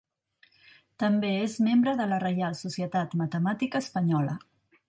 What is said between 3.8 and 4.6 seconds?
Espanyola.